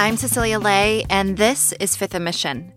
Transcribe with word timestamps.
I'm 0.00 0.16
Cecilia 0.16 0.58
Lei, 0.58 1.04
and 1.10 1.36
this 1.36 1.72
is 1.72 1.94
Fifth 1.94 2.18
& 2.18 2.20
Mission. 2.20 2.72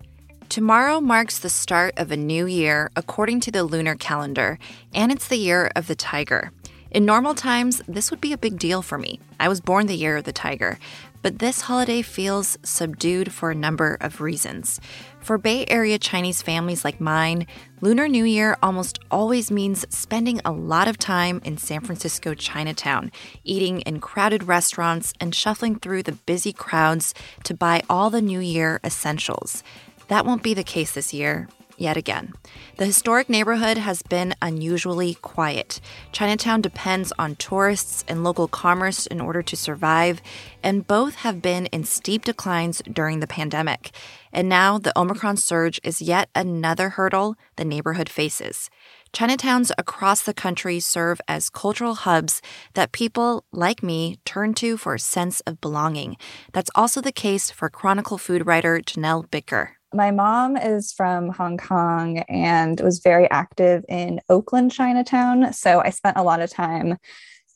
Tomorrow 0.49 0.99
marks 0.99 1.39
the 1.39 1.47
start 1.47 1.93
of 1.95 2.11
a 2.11 2.17
new 2.17 2.45
year 2.45 2.91
according 2.97 3.39
to 3.39 3.51
the 3.51 3.63
lunar 3.63 3.95
calendar, 3.95 4.59
and 4.93 5.09
it's 5.09 5.29
the 5.29 5.37
year 5.37 5.71
of 5.73 5.87
the 5.87 5.95
tiger. 5.95 6.51
In 6.91 7.05
normal 7.05 7.33
times, 7.33 7.81
this 7.87 8.11
would 8.11 8.19
be 8.19 8.33
a 8.33 8.37
big 8.37 8.59
deal 8.59 8.81
for 8.81 8.97
me. 8.97 9.21
I 9.39 9.47
was 9.47 9.61
born 9.61 9.87
the 9.87 9.95
year 9.95 10.17
of 10.17 10.25
the 10.25 10.33
tiger, 10.33 10.77
but 11.21 11.39
this 11.39 11.61
holiday 11.61 12.01
feels 12.01 12.57
subdued 12.61 13.31
for 13.31 13.51
a 13.51 13.55
number 13.55 13.97
of 14.01 14.19
reasons. 14.19 14.81
For 15.23 15.37
Bay 15.37 15.65
Area 15.69 15.97
Chinese 15.97 16.41
families 16.41 16.83
like 16.83 16.99
mine, 16.99 17.47
Lunar 17.79 18.09
New 18.09 18.25
Year 18.25 18.57
almost 18.61 18.99
always 19.09 19.49
means 19.49 19.85
spending 19.87 20.41
a 20.43 20.51
lot 20.51 20.89
of 20.89 20.97
time 20.97 21.39
in 21.45 21.57
San 21.57 21.79
Francisco 21.79 22.33
Chinatown, 22.33 23.09
eating 23.45 23.79
in 23.81 24.01
crowded 24.01 24.43
restaurants 24.43 25.13
and 25.21 25.33
shuffling 25.33 25.79
through 25.79 26.03
the 26.03 26.11
busy 26.11 26.51
crowds 26.51 27.13
to 27.45 27.53
buy 27.53 27.83
all 27.89 28.09
the 28.09 28.21
New 28.21 28.41
Year 28.41 28.81
essentials. 28.83 29.63
That 30.09 30.25
won't 30.25 30.43
be 30.43 30.53
the 30.53 30.61
case 30.61 30.91
this 30.91 31.13
year, 31.13 31.47
yet 31.77 31.97
again. 31.97 32.33
The 32.77 32.85
historic 32.85 33.29
neighborhood 33.29 33.77
has 33.77 34.01
been 34.01 34.33
unusually 34.41 35.15
quiet. 35.15 35.79
Chinatown 36.11 36.61
depends 36.61 37.13
on 37.19 37.35
tourists 37.35 38.03
and 38.07 38.23
local 38.23 38.47
commerce 38.47 39.05
in 39.05 39.21
order 39.21 39.41
to 39.41 39.55
survive, 39.55 40.21
and 40.61 40.87
both 40.87 41.15
have 41.15 41.41
been 41.41 41.67
in 41.67 41.83
steep 41.83 42.25
declines 42.25 42.81
during 42.91 43.19
the 43.19 43.27
pandemic. 43.27 43.91
And 44.31 44.49
now 44.49 44.77
the 44.77 44.97
Omicron 44.97 45.37
surge 45.37 45.79
is 45.83 46.01
yet 46.01 46.29
another 46.33 46.89
hurdle 46.89 47.35
the 47.55 47.65
neighborhood 47.65 48.09
faces. 48.09 48.69
Chinatowns 49.13 49.71
across 49.77 50.23
the 50.23 50.33
country 50.33 50.79
serve 50.79 51.21
as 51.27 51.51
cultural 51.51 51.93
hubs 51.93 52.41
that 52.73 52.91
people 52.91 53.45
like 53.51 53.83
me 53.83 54.17
turn 54.25 54.55
to 54.55 54.75
for 54.75 54.95
a 54.95 54.99
sense 54.99 55.39
of 55.41 55.61
belonging. 55.61 56.17
That's 56.51 56.71
also 56.73 56.99
the 56.99 57.11
case 57.11 57.51
for 57.51 57.69
Chronicle 57.69 58.17
food 58.17 58.47
writer 58.47 58.79
Janelle 58.79 59.29
Bitker. 59.29 59.73
My 59.93 60.09
mom 60.09 60.57
is 60.57 60.91
from 60.91 61.29
Hong 61.29 61.57
Kong 61.57 62.19
and 62.27 62.79
was 62.79 62.99
very 62.99 63.29
active 63.29 63.85
in 63.87 64.21
Oakland, 64.27 64.71
Chinatown. 64.71 65.53
So 65.53 65.81
I 65.81 65.91
spent 65.91 66.17
a 66.17 66.23
lot 66.23 66.41
of 66.41 66.49
time 66.49 66.97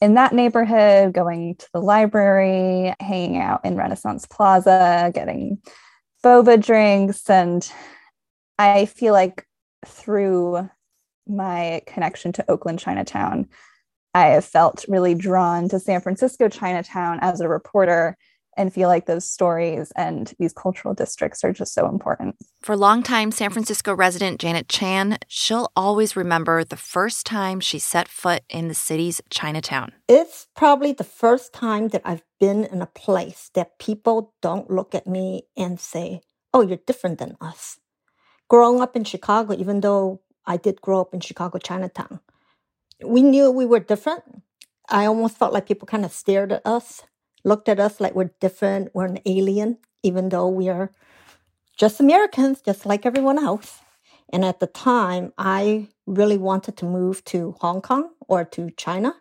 in 0.02 0.14
that 0.14 0.34
neighborhood, 0.34 1.14
going 1.14 1.56
to 1.56 1.68
the 1.74 1.82
library, 1.82 2.94
hanging 3.00 3.42
out 3.42 3.66
in 3.66 3.76
Renaissance 3.76 4.28
Plaza, 4.28 5.12
getting 5.16 5.60
boba 6.24 6.64
drinks. 6.64 7.28
And 7.28 7.68
I 8.60 8.86
feel 8.86 9.14
like 9.14 9.44
through 9.86 10.70
my 11.28 11.82
connection 11.88 12.32
to 12.34 12.52
Oakland 12.52 12.78
Chinatown, 12.78 13.48
I 14.14 14.28
have 14.28 14.46
felt 14.46 14.86
really 14.88 15.16
drawn 15.16 15.70
to 15.70 15.80
San 15.80 16.02
Francisco 16.02 16.50
Chinatown 16.50 17.20
as 17.22 17.42
a 17.42 17.50
reporter 17.50 18.16
and 18.58 18.74
feel 18.74 18.90
like 18.90 19.06
those 19.06 19.30
stories 19.30 19.92
and 19.96 20.34
these 20.40 20.52
cultural 20.52 20.94
districts 20.94 21.44
are 21.44 21.54
just 21.54 21.74
so 21.74 21.88
important. 21.88 22.36
For 22.62 22.76
longtime 22.76 23.32
San 23.32 23.52
Francisco 23.52 23.94
resident 23.94 24.42
Janet 24.42 24.68
Chan, 24.68 25.20
she'll 25.28 25.72
always 25.76 26.16
remember 26.16 26.64
the 26.64 26.76
first 26.76 27.26
time 27.26 27.60
she 27.60 27.80
set 27.80 28.08
foot 28.08 28.44
in 28.50 28.67
the 28.67 28.73
city's 28.73 29.22
Chinatown. 29.30 29.94
It's 30.08 30.48
probably 30.56 30.92
the 30.92 31.04
first 31.04 31.54
time 31.54 31.90
that 31.90 32.02
I've 32.04 32.23
been 32.40 32.66
in 32.66 32.82
a 32.82 32.88
place 32.88 33.52
that 33.54 33.80
people 33.80 34.34
don't 34.42 34.70
look 34.70 34.96
at 34.96 35.08
me 35.08 35.44
and 35.56 35.80
say, 35.80 36.22
Oh, 36.54 36.62
you're 36.62 36.80
different 36.88 37.20
than 37.20 37.38
us. 37.40 37.78
Growing 38.50 38.82
up 38.82 38.96
in 38.96 39.04
Chicago, 39.04 39.54
even 39.54 39.82
though 39.82 40.22
I 40.46 40.58
did 40.58 40.82
grow 40.82 41.02
up 41.02 41.14
in 41.14 41.20
Chicago 41.20 41.60
Chinatown, 41.60 42.22
we 43.06 43.22
knew 43.22 43.52
we 43.52 43.66
were 43.66 43.80
different. 43.80 44.23
I 44.90 45.06
almost 45.06 45.38
felt 45.38 45.54
like 45.54 45.67
people 45.67 45.86
kind 45.86 46.06
of 46.06 46.12
stared 46.12 46.52
at 46.52 46.66
us 46.66 47.04
looked 47.43 47.70
at 47.70 47.80
us 47.80 47.99
like 47.99 48.15
we're 48.15 48.31
different, 48.39 48.89
we're 48.93 49.05
an 49.05 49.20
alien, 49.25 49.77
even 50.03 50.30
though 50.30 50.48
we 50.48 50.70
are 50.70 50.92
just 51.77 51.99
Americans, 51.99 52.61
just 52.61 52.86
like 52.86 53.05
everyone 53.05 53.37
else. 53.37 53.80
And 54.30 54.43
at 54.43 54.59
the 54.59 54.67
time, 54.67 55.31
I 55.37 55.87
really 56.05 56.37
wanted 56.37 56.77
to 56.77 56.86
move 56.86 57.23
to 57.25 57.55
Hong 57.61 57.81
Kong 57.81 58.09
or 58.27 58.43
to 58.45 58.71
China. 58.71 59.14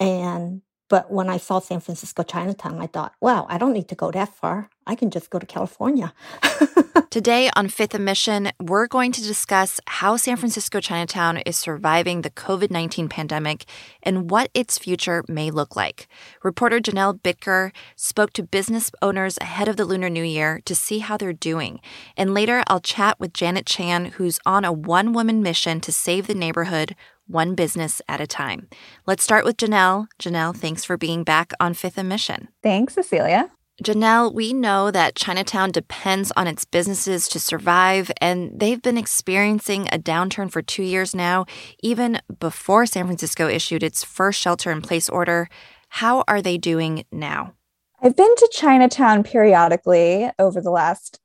And 0.00 0.62
but 0.92 1.10
when 1.10 1.30
I 1.30 1.38
saw 1.38 1.58
San 1.58 1.80
Francisco 1.80 2.22
Chinatown, 2.22 2.78
I 2.78 2.86
thought, 2.86 3.14
wow, 3.18 3.46
I 3.48 3.56
don't 3.56 3.72
need 3.72 3.88
to 3.88 3.94
go 3.94 4.10
that 4.10 4.28
far. 4.28 4.68
I 4.86 4.94
can 4.94 5.10
just 5.10 5.30
go 5.30 5.38
to 5.38 5.46
California. 5.46 6.12
Today 7.10 7.48
on 7.56 7.68
Fifth 7.68 7.98
& 7.98 7.98
Mission, 7.98 8.50
we're 8.60 8.88
going 8.88 9.10
to 9.12 9.22
discuss 9.22 9.80
how 9.86 10.18
San 10.18 10.36
Francisco 10.36 10.80
Chinatown 10.80 11.38
is 11.38 11.56
surviving 11.56 12.20
the 12.20 12.28
COVID 12.28 12.70
19 12.70 13.08
pandemic 13.08 13.64
and 14.02 14.30
what 14.30 14.50
its 14.52 14.76
future 14.76 15.24
may 15.28 15.50
look 15.50 15.76
like. 15.76 16.08
Reporter 16.42 16.78
Janelle 16.78 17.18
Bitker 17.18 17.72
spoke 17.96 18.34
to 18.34 18.42
business 18.42 18.90
owners 19.00 19.38
ahead 19.40 19.68
of 19.68 19.78
the 19.78 19.86
Lunar 19.86 20.10
New 20.10 20.22
Year 20.22 20.60
to 20.66 20.74
see 20.74 20.98
how 20.98 21.16
they're 21.16 21.32
doing. 21.32 21.80
And 22.18 22.34
later, 22.34 22.62
I'll 22.66 22.80
chat 22.80 23.18
with 23.18 23.32
Janet 23.32 23.64
Chan, 23.64 24.12
who's 24.16 24.38
on 24.44 24.66
a 24.66 24.72
one 24.72 25.14
woman 25.14 25.42
mission 25.42 25.80
to 25.80 25.90
save 25.92 26.26
the 26.26 26.34
neighborhood 26.34 26.94
one 27.32 27.54
business 27.54 28.00
at 28.08 28.20
a 28.20 28.26
time. 28.26 28.68
Let's 29.06 29.24
start 29.24 29.44
with 29.44 29.56
Janelle. 29.56 30.06
Janelle, 30.20 30.54
thanks 30.56 30.84
for 30.84 30.96
being 30.96 31.24
back 31.24 31.52
on 31.58 31.74
Fifth 31.74 32.02
& 32.02 32.04
Mission. 32.04 32.48
Thanks, 32.62 32.94
Cecilia. 32.94 33.50
Janelle, 33.82 34.32
we 34.32 34.52
know 34.52 34.90
that 34.90 35.16
Chinatown 35.16 35.72
depends 35.72 36.30
on 36.36 36.46
its 36.46 36.64
businesses 36.64 37.26
to 37.28 37.40
survive, 37.40 38.12
and 38.20 38.52
they've 38.54 38.82
been 38.82 38.98
experiencing 38.98 39.88
a 39.90 39.98
downturn 39.98 40.50
for 40.52 40.62
two 40.62 40.82
years 40.82 41.14
now, 41.14 41.46
even 41.82 42.20
before 42.38 42.86
San 42.86 43.06
Francisco 43.06 43.48
issued 43.48 43.82
its 43.82 44.04
first 44.04 44.38
shelter 44.38 44.70
in 44.70 44.82
place 44.82 45.08
order. 45.08 45.48
How 45.88 46.22
are 46.28 46.42
they 46.42 46.58
doing 46.58 47.04
now? 47.10 47.54
I've 48.00 48.14
been 48.14 48.34
to 48.36 48.50
Chinatown 48.52 49.22
periodically 49.22 50.30
over 50.38 50.60
the 50.60 50.70
last 50.70 51.18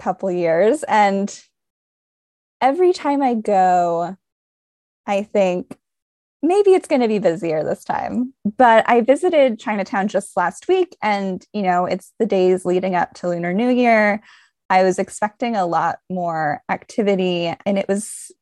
couple 0.00 0.30
years, 0.30 0.82
and 0.84 1.40
every 2.60 2.92
time 2.92 3.22
I 3.22 3.34
go, 3.34 4.16
I 5.06 5.22
think 5.22 5.76
maybe 6.42 6.70
it's 6.70 6.88
going 6.88 7.00
to 7.00 7.08
be 7.08 7.18
busier 7.18 7.62
this 7.62 7.84
time. 7.84 8.34
But 8.56 8.88
I 8.88 9.00
visited 9.00 9.58
Chinatown 9.58 10.08
just 10.08 10.36
last 10.36 10.68
week, 10.68 10.96
and 11.02 11.44
you 11.52 11.62
know, 11.62 11.86
it's 11.86 12.12
the 12.18 12.26
days 12.26 12.64
leading 12.64 12.94
up 12.94 13.14
to 13.14 13.28
Lunar 13.28 13.52
New 13.52 13.70
Year. 13.70 14.22
I 14.68 14.82
was 14.82 14.98
expecting 14.98 15.54
a 15.54 15.66
lot 15.66 15.98
more 16.10 16.62
activity, 16.68 17.54
and 17.66 17.78
it 17.78 17.88
was 17.88 18.32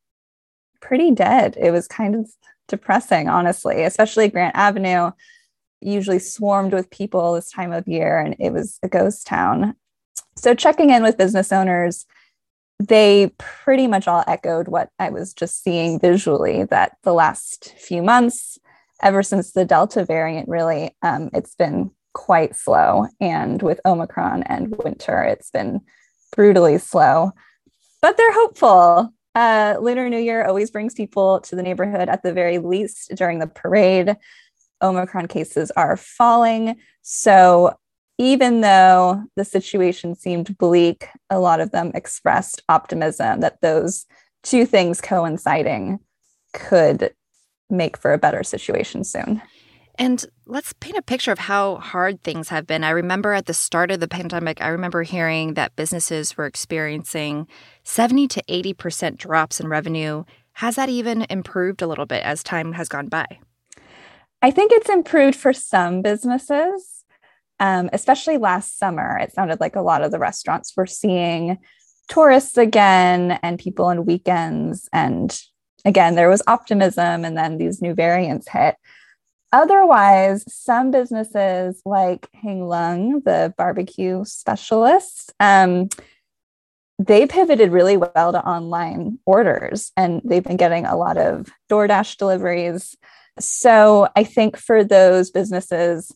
pretty 0.81 1.11
dead. 1.11 1.57
It 1.59 1.71
was 1.71 1.87
kind 1.87 2.15
of 2.15 2.29
depressing, 2.67 3.29
honestly, 3.29 3.83
especially 3.83 4.29
Grant 4.29 4.55
Avenue, 4.55 5.11
usually 5.81 6.19
swarmed 6.19 6.73
with 6.73 6.89
people 6.89 7.33
this 7.33 7.51
time 7.51 7.71
of 7.71 7.87
year, 7.87 8.17
and 8.17 8.35
it 8.39 8.51
was 8.51 8.79
a 8.81 8.89
ghost 8.89 9.27
town. 9.27 9.75
So, 10.37 10.55
checking 10.55 10.89
in 10.89 11.03
with 11.03 11.17
business 11.17 11.51
owners 11.51 12.05
they 12.87 13.31
pretty 13.37 13.87
much 13.87 14.07
all 14.07 14.23
echoed 14.27 14.67
what 14.67 14.89
I 14.99 15.09
was 15.09 15.33
just 15.33 15.63
seeing 15.63 15.99
visually 15.99 16.63
that 16.65 16.97
the 17.03 17.13
last 17.13 17.73
few 17.77 18.01
months, 18.01 18.57
ever 19.01 19.23
since 19.23 19.51
the 19.51 19.65
Delta 19.65 20.05
variant, 20.05 20.49
really, 20.49 20.95
um, 21.01 21.29
it's 21.33 21.55
been 21.55 21.91
quite 22.13 22.55
slow. 22.55 23.07
And 23.19 23.61
with 23.61 23.79
Omicron 23.85 24.43
and 24.43 24.75
winter, 24.83 25.23
it's 25.23 25.51
been 25.51 25.81
brutally 26.35 26.77
slow. 26.77 27.31
But 28.01 28.17
they're 28.17 28.33
hopeful. 28.33 29.13
Uh, 29.33 29.77
Lunar 29.79 30.09
New 30.09 30.19
Year 30.19 30.45
always 30.45 30.71
brings 30.71 30.93
people 30.93 31.39
to 31.41 31.55
the 31.55 31.63
neighborhood 31.63 32.09
at 32.09 32.23
the 32.23 32.33
very 32.33 32.57
least 32.57 33.11
during 33.15 33.39
the 33.39 33.47
parade. 33.47 34.17
Omicron 34.81 35.27
cases 35.27 35.71
are 35.71 35.95
falling. 35.95 36.75
So 37.01 37.75
even 38.21 38.61
though 38.61 39.23
the 39.35 39.43
situation 39.43 40.13
seemed 40.13 40.55
bleak, 40.59 41.07
a 41.31 41.39
lot 41.39 41.59
of 41.59 41.71
them 41.71 41.91
expressed 41.95 42.61
optimism 42.69 43.39
that 43.39 43.61
those 43.61 44.05
two 44.43 44.63
things 44.63 45.01
coinciding 45.01 45.99
could 46.53 47.15
make 47.71 47.97
for 47.97 48.13
a 48.13 48.19
better 48.19 48.43
situation 48.43 49.03
soon. 49.03 49.41
And 49.95 50.23
let's 50.45 50.71
paint 50.73 50.97
a 50.97 51.01
picture 51.01 51.31
of 51.31 51.39
how 51.39 51.77
hard 51.77 52.23
things 52.23 52.49
have 52.49 52.67
been. 52.67 52.83
I 52.83 52.91
remember 52.91 53.33
at 53.33 53.47
the 53.47 53.55
start 53.55 53.89
of 53.89 53.99
the 53.99 54.07
pandemic, 54.07 54.61
I 54.61 54.67
remember 54.67 55.01
hearing 55.01 55.55
that 55.55 55.75
businesses 55.75 56.37
were 56.37 56.45
experiencing 56.45 57.47
70 57.85 58.27
to 58.27 58.43
80% 58.43 59.17
drops 59.17 59.59
in 59.59 59.67
revenue. 59.67 60.25
Has 60.53 60.75
that 60.75 60.89
even 60.89 61.25
improved 61.31 61.81
a 61.81 61.87
little 61.87 62.05
bit 62.05 62.23
as 62.23 62.43
time 62.43 62.73
has 62.73 62.87
gone 62.87 63.07
by? 63.07 63.25
I 64.43 64.51
think 64.51 64.71
it's 64.71 64.89
improved 64.89 65.37
for 65.37 65.53
some 65.53 66.03
businesses 66.03 67.00
um, 67.61 67.89
especially 67.93 68.37
last 68.37 68.77
summer. 68.77 69.17
It 69.19 69.31
sounded 69.31 69.61
like 69.61 69.75
a 69.75 69.81
lot 69.81 70.01
of 70.01 70.11
the 70.11 70.19
restaurants 70.19 70.75
were 70.75 70.87
seeing 70.87 71.59
tourists 72.09 72.57
again 72.57 73.39
and 73.43 73.59
people 73.59 73.85
on 73.85 74.05
weekends. 74.05 74.89
And 74.91 75.39
again, 75.85 76.15
there 76.15 76.27
was 76.27 76.41
optimism, 76.47 77.23
and 77.23 77.37
then 77.37 77.59
these 77.59 77.81
new 77.81 77.93
variants 77.93 78.49
hit. 78.49 78.75
Otherwise, 79.53 80.43
some 80.51 80.89
businesses 80.89 81.81
like 81.85 82.27
Hing 82.33 82.65
Lung, 82.65 83.21
the 83.25 83.53
barbecue 83.57 84.25
specialist, 84.25 85.31
um, 85.39 85.89
they 86.97 87.27
pivoted 87.27 87.71
really 87.71 87.97
well 87.97 88.31
to 88.31 88.45
online 88.45 89.19
orders 89.25 89.91
and 89.97 90.21
they've 90.23 90.43
been 90.43 90.57
getting 90.57 90.85
a 90.85 90.95
lot 90.95 91.17
of 91.17 91.49
DoorDash 91.69 92.17
deliveries. 92.17 92.95
So 93.39 94.07
I 94.15 94.23
think 94.23 94.55
for 94.55 94.83
those 94.83 95.31
businesses, 95.31 96.13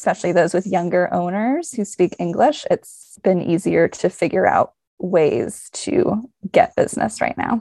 especially 0.00 0.32
those 0.32 0.54
with 0.54 0.66
younger 0.66 1.12
owners 1.12 1.74
who 1.74 1.84
speak 1.84 2.16
English, 2.18 2.64
it's 2.70 3.18
been 3.22 3.42
easier 3.42 3.86
to 3.86 4.08
figure 4.08 4.46
out 4.46 4.72
ways 4.98 5.68
to 5.74 6.22
get 6.50 6.74
business 6.74 7.20
right 7.20 7.36
now. 7.36 7.60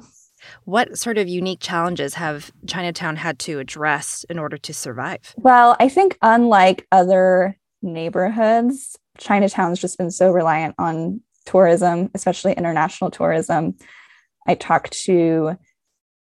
What 0.64 0.98
sort 0.98 1.18
of 1.18 1.28
unique 1.28 1.60
challenges 1.60 2.14
have 2.14 2.50
Chinatown 2.66 3.18
had 3.18 3.40
to 3.40 3.60
address 3.60 4.26
in 4.30 4.40
order 4.40 4.58
to 4.58 4.74
survive? 4.74 5.34
Well, 5.36 5.76
I 5.82 5.90
think 5.90 6.18
unlike 6.22 6.88
other 6.94 7.58
neighborhoods, 7.82 8.98
Chinatown's 9.18 9.82
just 9.82 9.98
been 9.98 10.10
so 10.10 10.32
reliant 10.32 10.76
on 10.80 11.20
tourism, 11.46 12.10
especially 12.16 12.54
international 12.54 13.12
tourism. 13.12 13.76
I 14.48 14.56
talked 14.56 14.94
to 15.04 15.58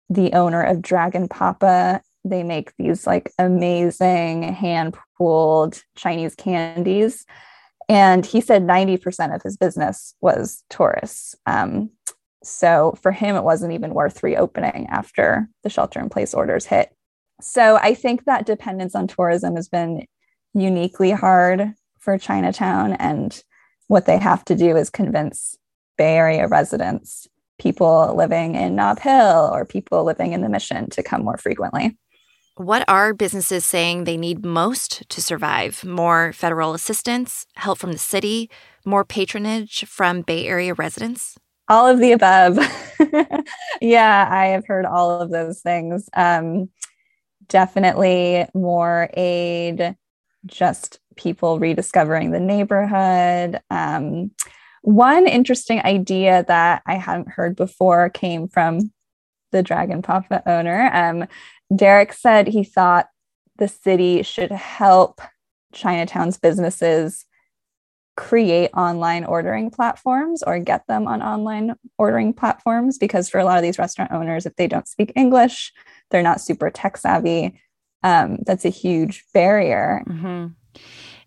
the 0.08 0.32
owner 0.32 0.62
of 0.62 0.80
Dragon 0.80 1.28
Papa. 1.28 2.00
They 2.24 2.42
make 2.42 2.72
these 2.78 3.06
like 3.06 3.30
amazing 3.38 4.44
hand 4.44 4.96
pulled 5.16 5.82
Chinese 5.96 6.34
candies. 6.34 7.24
And 7.88 8.26
he 8.26 8.40
said 8.40 8.66
90% 8.66 9.34
of 9.34 9.42
his 9.42 9.56
business 9.56 10.14
was 10.20 10.64
tourists. 10.70 11.34
Um, 11.46 11.90
so 12.42 12.96
for 13.02 13.12
him, 13.12 13.36
it 13.36 13.44
wasn't 13.44 13.72
even 13.72 13.94
worth 13.94 14.22
reopening 14.22 14.86
after 14.90 15.48
the 15.62 15.70
shelter 15.70 16.00
in 16.00 16.08
place 16.08 16.34
orders 16.34 16.66
hit. 16.66 16.92
So 17.40 17.76
I 17.76 17.94
think 17.94 18.24
that 18.24 18.46
dependence 18.46 18.94
on 18.94 19.06
tourism 19.06 19.56
has 19.56 19.68
been 19.68 20.06
uniquely 20.54 21.10
hard 21.10 21.74
for 21.98 22.18
Chinatown. 22.18 22.94
And 22.94 23.42
what 23.88 24.06
they 24.06 24.18
have 24.18 24.44
to 24.46 24.54
do 24.54 24.76
is 24.76 24.90
convince 24.90 25.56
Bay 25.98 26.16
Area 26.16 26.48
residents, 26.48 27.26
people 27.58 28.14
living 28.16 28.54
in 28.54 28.76
Nob 28.76 29.00
Hill 29.00 29.50
or 29.52 29.64
people 29.64 30.04
living 30.04 30.32
in 30.32 30.40
the 30.40 30.48
Mission 30.48 30.88
to 30.90 31.02
come 31.02 31.24
more 31.24 31.38
frequently. 31.38 31.98
What 32.56 32.88
are 32.88 33.12
businesses 33.12 33.66
saying 33.66 34.04
they 34.04 34.16
need 34.16 34.42
most 34.42 35.06
to 35.10 35.20
survive? 35.20 35.84
More 35.84 36.32
federal 36.32 36.72
assistance, 36.72 37.46
help 37.54 37.76
from 37.76 37.92
the 37.92 37.98
city, 37.98 38.48
more 38.86 39.04
patronage 39.04 39.84
from 39.84 40.22
Bay 40.22 40.46
Area 40.46 40.72
residents? 40.72 41.36
All 41.68 41.86
of 41.86 41.98
the 41.98 42.12
above. 42.12 42.58
yeah, 43.82 44.26
I 44.30 44.46
have 44.46 44.66
heard 44.66 44.86
all 44.86 45.20
of 45.20 45.30
those 45.30 45.60
things. 45.60 46.08
Um, 46.14 46.70
definitely 47.46 48.46
more 48.54 49.10
aid, 49.12 49.94
just 50.46 50.98
people 51.14 51.58
rediscovering 51.58 52.30
the 52.30 52.40
neighborhood. 52.40 53.60
Um, 53.68 54.30
one 54.80 55.26
interesting 55.26 55.82
idea 55.82 56.42
that 56.48 56.80
I 56.86 56.94
hadn't 56.94 57.28
heard 57.28 57.54
before 57.54 58.08
came 58.08 58.48
from 58.48 58.92
the 59.56 59.62
Dragon 59.62 60.02
Papa 60.02 60.42
owner. 60.46 60.90
Um, 60.92 61.26
Derek 61.74 62.12
said 62.12 62.46
he 62.46 62.64
thought 62.64 63.08
the 63.56 63.68
city 63.68 64.22
should 64.22 64.52
help 64.52 65.20
Chinatown's 65.72 66.38
businesses 66.38 67.24
create 68.16 68.70
online 68.74 69.24
ordering 69.24 69.70
platforms 69.70 70.42
or 70.42 70.58
get 70.58 70.86
them 70.86 71.06
on 71.06 71.20
online 71.20 71.74
ordering 71.98 72.32
platforms 72.32 72.96
because 72.96 73.28
for 73.28 73.38
a 73.38 73.44
lot 73.44 73.58
of 73.58 73.62
these 73.62 73.78
restaurant 73.78 74.10
owners 74.10 74.46
if 74.46 74.56
they 74.56 74.66
don't 74.66 74.88
speak 74.88 75.12
english 75.16 75.70
they're 76.10 76.22
not 76.22 76.40
super 76.40 76.70
tech 76.70 76.96
savvy 76.96 77.60
um, 78.04 78.38
that's 78.46 78.64
a 78.64 78.70
huge 78.70 79.22
barrier 79.34 80.02
mm-hmm. 80.08 80.46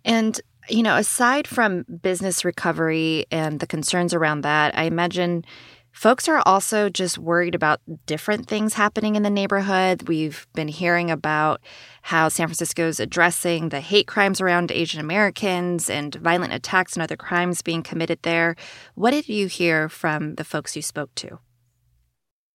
And, 0.06 0.40
you 0.70 0.84
know, 0.84 0.96
aside 0.96 1.48
from 1.48 1.84
business 2.02 2.46
recovery 2.46 3.26
and 3.31 3.60
the 3.60 3.68
concerns 3.68 4.14
around 4.14 4.42
that, 4.42 4.78
I 4.78 4.84
imagine 4.84 5.46
folks 5.92 6.28
are 6.28 6.42
also 6.46 6.90
just 6.90 7.18
worried 7.18 7.56
about 7.56 7.82
different 8.06 8.48
things 8.48 8.74
happening 8.74 9.16
in 9.16 9.24
the 9.24 9.30
neighborhood. 9.30 10.08
We've 10.08 10.48
been 10.54 10.68
hearing 10.68 11.12
about 11.12 11.62
how 12.04 12.30
San 12.30 12.48
Francisco 12.48 12.88
is 12.88 13.00
addressing 13.00 13.70
the 13.70 13.82
hate 13.82 14.08
crimes 14.08 14.42
around 14.42 14.72
Asian 14.72 15.00
Americans 15.00 15.90
and 15.90 16.16
violent 16.16 16.54
attacks 16.54 16.94
and 16.94 17.04
other 17.04 17.18
crimes 17.18 17.62
being 17.62 17.84
committed 17.84 18.20
there. 18.22 18.56
What 18.96 19.12
did 19.12 19.28
you 19.28 19.48
hear 19.48 19.90
from 19.90 20.36
the 20.36 20.44
folks 20.44 20.76
you 20.76 20.82
spoke 20.82 21.14
to? 21.16 21.40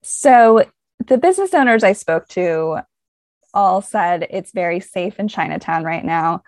So, 0.02 0.64
the 1.06 1.18
business 1.18 1.52
owners 1.54 1.82
I 1.82 1.92
spoke 1.92 2.28
to 2.28 2.78
all 3.52 3.82
said 3.82 4.26
it's 4.30 4.52
very 4.52 4.80
safe 4.80 5.18
in 5.18 5.28
Chinatown 5.28 5.84
right 5.84 6.04
now. 6.04 6.42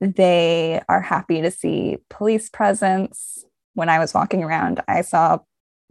They 0.00 0.80
are 0.88 1.00
happy 1.00 1.42
to 1.42 1.50
see 1.50 1.98
police 2.08 2.48
presence. 2.48 3.44
When 3.74 3.88
I 3.88 3.98
was 3.98 4.14
walking 4.14 4.42
around, 4.42 4.80
I 4.88 5.02
saw 5.02 5.38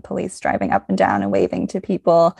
police 0.03 0.39
driving 0.39 0.71
up 0.71 0.87
and 0.89 0.97
down 0.97 1.21
and 1.21 1.31
waving 1.31 1.67
to 1.67 1.81
people. 1.81 2.37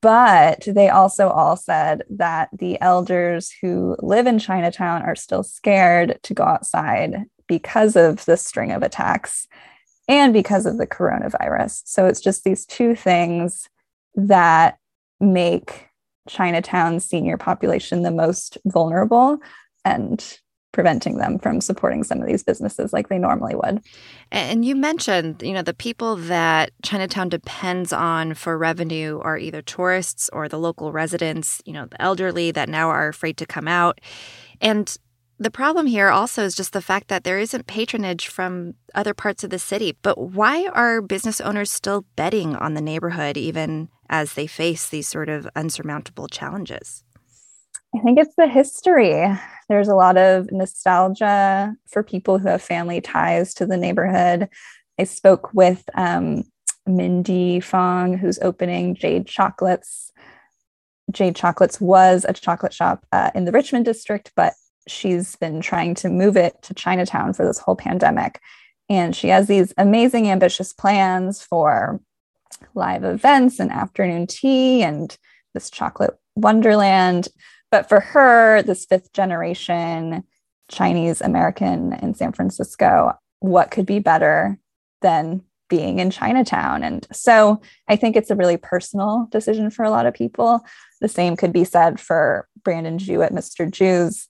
But 0.00 0.64
they 0.66 0.90
also 0.90 1.30
all 1.30 1.56
said 1.56 2.02
that 2.10 2.50
the 2.52 2.80
elders 2.80 3.52
who 3.60 3.96
live 4.00 4.26
in 4.26 4.38
Chinatown 4.38 5.02
are 5.02 5.16
still 5.16 5.42
scared 5.42 6.18
to 6.24 6.34
go 6.34 6.44
outside 6.44 7.24
because 7.46 7.96
of 7.96 8.24
the 8.26 8.36
string 8.36 8.70
of 8.72 8.82
attacks 8.82 9.46
and 10.08 10.32
because 10.32 10.66
of 10.66 10.78
the 10.78 10.86
coronavirus. 10.86 11.82
So 11.86 12.06
it's 12.06 12.20
just 12.20 12.44
these 12.44 12.66
two 12.66 12.94
things 12.94 13.68
that 14.14 14.78
make 15.20 15.88
Chinatown's 16.28 17.04
senior 17.04 17.36
population 17.36 18.02
the 18.02 18.10
most 18.10 18.58
vulnerable. 18.66 19.38
And 19.84 20.38
preventing 20.72 21.18
them 21.18 21.38
from 21.38 21.60
supporting 21.60 22.02
some 22.02 22.20
of 22.20 22.26
these 22.26 22.42
businesses 22.42 22.92
like 22.92 23.08
they 23.08 23.18
normally 23.18 23.54
would. 23.54 23.82
And 24.30 24.64
you 24.64 24.74
mentioned, 24.74 25.42
you 25.42 25.52
know, 25.52 25.62
the 25.62 25.74
people 25.74 26.16
that 26.16 26.70
Chinatown 26.82 27.28
depends 27.28 27.92
on 27.92 28.34
for 28.34 28.56
revenue 28.56 29.20
are 29.22 29.38
either 29.38 29.62
tourists 29.62 30.30
or 30.32 30.48
the 30.48 30.58
local 30.58 30.90
residents, 30.90 31.60
you 31.66 31.74
know, 31.74 31.86
the 31.86 32.00
elderly 32.00 32.50
that 32.50 32.68
now 32.68 32.88
are 32.88 33.08
afraid 33.08 33.36
to 33.36 33.46
come 33.46 33.68
out. 33.68 34.00
And 34.60 34.96
the 35.38 35.50
problem 35.50 35.86
here 35.86 36.08
also 36.08 36.44
is 36.44 36.54
just 36.54 36.72
the 36.72 36.80
fact 36.80 37.08
that 37.08 37.24
there 37.24 37.38
isn't 37.38 37.66
patronage 37.66 38.28
from 38.28 38.74
other 38.94 39.12
parts 39.12 39.42
of 39.44 39.50
the 39.50 39.58
city. 39.58 39.96
But 40.02 40.16
why 40.16 40.68
are 40.68 41.02
business 41.02 41.40
owners 41.40 41.70
still 41.70 42.04
betting 42.16 42.54
on 42.56 42.74
the 42.74 42.80
neighborhood 42.80 43.36
even 43.36 43.88
as 44.08 44.34
they 44.34 44.46
face 44.46 44.88
these 44.88 45.08
sort 45.08 45.28
of 45.28 45.48
unsurmountable 45.56 46.28
challenges? 46.28 47.02
I 47.94 47.98
think 48.00 48.18
it's 48.18 48.34
the 48.36 48.48
history. 48.48 49.26
There's 49.68 49.88
a 49.88 49.94
lot 49.94 50.16
of 50.16 50.50
nostalgia 50.50 51.74
for 51.88 52.02
people 52.02 52.38
who 52.38 52.48
have 52.48 52.62
family 52.62 53.00
ties 53.00 53.54
to 53.54 53.66
the 53.66 53.76
neighborhood. 53.76 54.48
I 54.98 55.04
spoke 55.04 55.52
with 55.52 55.84
um, 55.94 56.44
Mindy 56.86 57.60
Fong, 57.60 58.16
who's 58.16 58.38
opening 58.40 58.94
Jade 58.94 59.26
Chocolates. 59.26 60.10
Jade 61.10 61.36
Chocolates 61.36 61.80
was 61.80 62.24
a 62.26 62.32
chocolate 62.32 62.72
shop 62.72 63.04
uh, 63.12 63.30
in 63.34 63.44
the 63.44 63.52
Richmond 63.52 63.84
district, 63.84 64.32
but 64.34 64.54
she's 64.88 65.36
been 65.36 65.60
trying 65.60 65.94
to 65.96 66.08
move 66.08 66.36
it 66.36 66.60
to 66.62 66.74
Chinatown 66.74 67.34
for 67.34 67.44
this 67.44 67.58
whole 67.58 67.76
pandemic. 67.76 68.40
And 68.88 69.14
she 69.14 69.28
has 69.28 69.46
these 69.46 69.72
amazing, 69.76 70.30
ambitious 70.30 70.72
plans 70.72 71.42
for 71.42 72.00
live 72.74 73.04
events 73.04 73.60
and 73.60 73.70
afternoon 73.70 74.26
tea 74.26 74.82
and 74.82 75.16
this 75.54 75.70
chocolate 75.70 76.18
wonderland. 76.36 77.28
But 77.72 77.88
for 77.88 78.00
her, 78.00 78.62
this 78.62 78.84
fifth 78.84 79.12
generation 79.14 80.22
Chinese 80.70 81.20
American 81.20 81.94
in 81.94 82.14
San 82.14 82.32
Francisco, 82.32 83.14
what 83.40 83.70
could 83.70 83.86
be 83.86 83.98
better 83.98 84.58
than 85.00 85.42
being 85.68 85.98
in 85.98 86.10
Chinatown? 86.10 86.84
And 86.84 87.06
so 87.12 87.62
I 87.88 87.96
think 87.96 88.14
it's 88.14 88.30
a 88.30 88.36
really 88.36 88.58
personal 88.58 89.26
decision 89.32 89.70
for 89.70 89.84
a 89.84 89.90
lot 89.90 90.04
of 90.04 90.12
people. 90.12 90.60
The 91.00 91.08
same 91.08 91.34
could 91.34 91.52
be 91.52 91.64
said 91.64 91.98
for 91.98 92.46
Brandon 92.62 92.98
Jew 92.98 93.22
at 93.22 93.32
Mr. 93.32 93.68
Jiu's. 93.68 94.28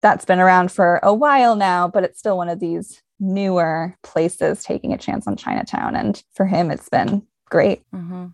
That's 0.00 0.24
been 0.24 0.38
around 0.38 0.70
for 0.70 1.00
a 1.02 1.12
while 1.12 1.56
now, 1.56 1.88
but 1.88 2.04
it's 2.04 2.20
still 2.20 2.36
one 2.36 2.48
of 2.48 2.60
these 2.60 3.02
newer 3.18 3.96
places 4.04 4.62
taking 4.62 4.92
a 4.92 4.98
chance 4.98 5.26
on 5.26 5.36
Chinatown. 5.36 5.96
And 5.96 6.22
for 6.34 6.46
him, 6.46 6.70
it's 6.70 6.88
been 6.88 7.26
great. 7.50 7.82
Mm-hmm. 7.92 8.26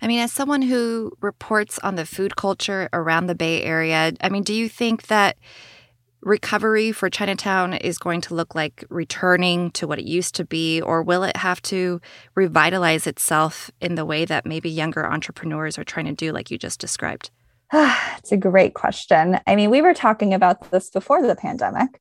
I 0.00 0.06
mean, 0.06 0.18
as 0.20 0.32
someone 0.32 0.62
who 0.62 1.12
reports 1.20 1.78
on 1.80 1.96
the 1.96 2.06
food 2.06 2.36
culture 2.36 2.88
around 2.92 3.26
the 3.26 3.34
Bay 3.34 3.62
Area, 3.62 4.12
I 4.20 4.28
mean, 4.28 4.42
do 4.42 4.54
you 4.54 4.68
think 4.68 5.06
that 5.08 5.36
recovery 6.22 6.92
for 6.92 7.08
Chinatown 7.08 7.74
is 7.74 7.98
going 7.98 8.20
to 8.20 8.34
look 8.34 8.54
like 8.54 8.84
returning 8.90 9.70
to 9.72 9.86
what 9.86 9.98
it 9.98 10.04
used 10.04 10.34
to 10.34 10.44
be, 10.44 10.80
or 10.80 11.02
will 11.02 11.22
it 11.22 11.36
have 11.36 11.62
to 11.62 12.00
revitalize 12.34 13.06
itself 13.06 13.70
in 13.80 13.94
the 13.94 14.04
way 14.04 14.24
that 14.24 14.46
maybe 14.46 14.68
younger 14.68 15.06
entrepreneurs 15.06 15.78
are 15.78 15.84
trying 15.84 16.06
to 16.06 16.12
do, 16.12 16.32
like 16.32 16.50
you 16.50 16.58
just 16.58 16.80
described? 16.80 17.30
it's 17.72 18.32
a 18.32 18.36
great 18.36 18.74
question. 18.74 19.40
I 19.46 19.56
mean, 19.56 19.70
we 19.70 19.80
were 19.80 19.94
talking 19.94 20.34
about 20.34 20.70
this 20.70 20.90
before 20.90 21.26
the 21.26 21.36
pandemic. 21.36 22.00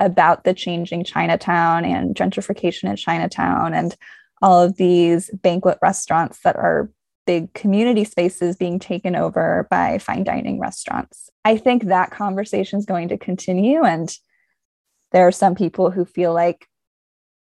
about 0.00 0.42
the 0.42 0.52
changing 0.52 1.04
Chinatown 1.04 1.84
and 1.84 2.16
gentrification 2.16 2.90
in 2.90 2.96
Chinatown 2.96 3.72
and 3.72 3.94
all 4.42 4.60
of 4.60 4.76
these 4.76 5.30
banquet 5.30 5.78
restaurants 5.80 6.40
that 6.44 6.56
are 6.56 6.90
big 7.26 7.52
community 7.54 8.04
spaces 8.04 8.56
being 8.56 8.78
taken 8.78 9.14
over 9.14 9.68
by 9.70 9.98
fine 9.98 10.24
dining 10.24 10.58
restaurants. 10.58 11.30
I 11.44 11.56
think 11.56 11.84
that 11.84 12.10
conversation 12.10 12.80
is 12.80 12.84
going 12.84 13.08
to 13.08 13.16
continue. 13.16 13.84
And 13.84 14.14
there 15.12 15.26
are 15.26 15.32
some 15.32 15.54
people 15.54 15.90
who 15.90 16.04
feel 16.04 16.34
like, 16.34 16.66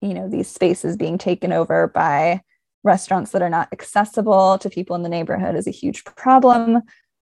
you 0.02 0.14
know, 0.14 0.30
these 0.30 0.48
spaces 0.48 0.96
being 0.96 1.18
taken 1.18 1.52
over 1.52 1.88
by 1.88 2.42
restaurants 2.84 3.32
that 3.32 3.42
are 3.42 3.50
not 3.50 3.70
accessible 3.72 4.58
to 4.60 4.70
people 4.70 4.96
in 4.96 5.02
the 5.02 5.10
neighborhood 5.10 5.56
is 5.56 5.68
a 5.68 5.72
huge 5.72 6.04
problem. 6.04 6.82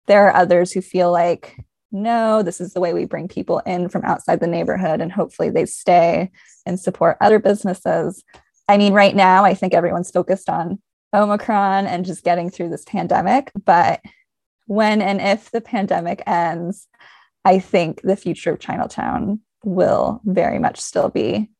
There 0.06 0.26
are 0.26 0.34
others 0.34 0.72
who 0.72 0.80
feel 0.80 1.12
like, 1.12 1.56
no, 1.92 2.42
this 2.42 2.60
is 2.60 2.72
the 2.72 2.80
way 2.80 2.94
we 2.94 3.04
bring 3.04 3.28
people 3.28 3.58
in 3.60 3.88
from 3.88 4.04
outside 4.04 4.40
the 4.40 4.46
neighborhood, 4.46 5.02
and 5.02 5.12
hopefully 5.12 5.50
they 5.50 5.66
stay 5.66 6.30
and 6.64 6.80
support 6.80 7.18
other 7.20 7.38
businesses. 7.38 8.24
I 8.68 8.78
mean, 8.78 8.92
right 8.92 9.14
now, 9.14 9.44
I 9.44 9.54
think 9.54 9.74
everyone's 9.74 10.10
focused 10.10 10.48
on 10.48 10.80
Omicron 11.14 11.86
and 11.86 12.04
just 12.04 12.24
getting 12.24 12.50
through 12.50 12.70
this 12.70 12.84
pandemic. 12.84 13.52
But 13.64 14.00
when 14.66 15.02
and 15.02 15.20
if 15.20 15.50
the 15.50 15.60
pandemic 15.60 16.22
ends, 16.26 16.88
I 17.44 17.58
think 17.58 18.02
the 18.02 18.16
future 18.16 18.52
of 18.52 18.60
Chinatown 18.60 19.40
will 19.64 20.20
very 20.24 20.58
much 20.58 20.80
still 20.80 21.08
be 21.08 21.50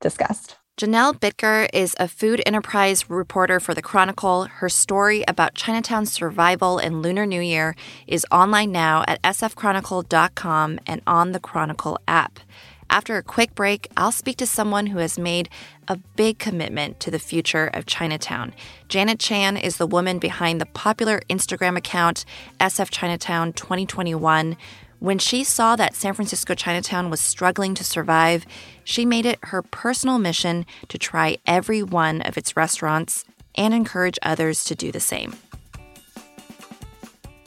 discussed. 0.00 0.56
Janelle 0.78 1.18
Bitker 1.18 1.70
is 1.72 1.96
a 1.98 2.06
food 2.06 2.42
enterprise 2.44 3.08
reporter 3.08 3.60
for 3.60 3.72
The 3.72 3.80
Chronicle. 3.80 4.44
Her 4.44 4.68
story 4.68 5.24
about 5.26 5.54
Chinatown's 5.54 6.12
survival 6.12 6.78
in 6.78 7.00
Lunar 7.00 7.24
New 7.24 7.40
Year 7.40 7.74
is 8.06 8.26
online 8.30 8.72
now 8.72 9.02
at 9.08 9.22
sfchronicle.com 9.22 10.78
and 10.86 11.00
on 11.06 11.32
the 11.32 11.40
Chronicle 11.40 11.98
app. 12.06 12.40
After 12.88 13.16
a 13.16 13.22
quick 13.22 13.54
break, 13.54 13.88
I'll 13.96 14.12
speak 14.12 14.36
to 14.38 14.46
someone 14.46 14.86
who 14.86 14.98
has 14.98 15.18
made 15.18 15.48
a 15.88 15.96
big 16.16 16.38
commitment 16.38 17.00
to 17.00 17.10
the 17.10 17.18
future 17.18 17.70
of 17.74 17.86
Chinatown. 17.86 18.54
Janet 18.88 19.18
Chan 19.18 19.56
is 19.56 19.76
the 19.76 19.86
woman 19.86 20.18
behind 20.18 20.60
the 20.60 20.66
popular 20.66 21.20
Instagram 21.28 21.76
account 21.76 22.24
SF 22.60 22.90
Chinatown 22.90 23.52
2021. 23.52 24.56
When 24.98 25.18
she 25.18 25.44
saw 25.44 25.76
that 25.76 25.94
San 25.94 26.14
Francisco 26.14 26.54
Chinatown 26.54 27.10
was 27.10 27.20
struggling 27.20 27.74
to 27.74 27.84
survive, 27.84 28.46
she 28.82 29.04
made 29.04 29.26
it 29.26 29.38
her 29.44 29.62
personal 29.62 30.18
mission 30.18 30.64
to 30.88 30.96
try 30.96 31.36
every 31.46 31.82
one 31.82 32.22
of 32.22 32.38
its 32.38 32.56
restaurants 32.56 33.24
and 33.56 33.74
encourage 33.74 34.18
others 34.22 34.64
to 34.64 34.74
do 34.74 34.90
the 34.90 35.00
same. 35.00 35.36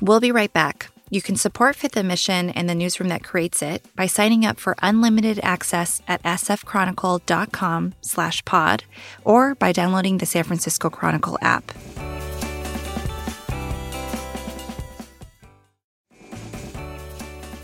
We'll 0.01 0.19
be 0.19 0.31
right 0.31 0.53
back. 0.53 0.89
You 1.11 1.23
can 1.23 1.37
support 1.37 1.75
Fifth 1.75 1.95
& 1.95 2.03
Mission 2.03 2.51
and 2.51 2.69
the 2.69 2.75
newsroom 2.75 3.09
that 3.09 3.23
creates 3.23 3.63
it 3.63 3.83
by 3.95 4.05
signing 4.05 4.45
up 4.45 4.59
for 4.59 4.75
unlimited 4.79 5.39
access 5.41 6.03
at 6.07 6.21
sfchronicle.com 6.21 7.95
slash 8.01 8.45
pod 8.45 8.83
or 9.25 9.55
by 9.55 9.71
downloading 9.71 10.19
the 10.19 10.27
San 10.27 10.43
Francisco 10.43 10.87
Chronicle 10.91 11.39
app. 11.41 11.71